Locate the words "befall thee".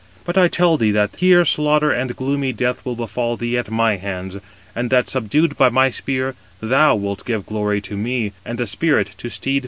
2.95-3.55